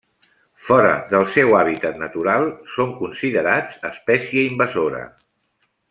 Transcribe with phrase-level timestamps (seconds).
[0.67, 5.05] Fora del seu hàbitat natural, són considerats espècie invasora.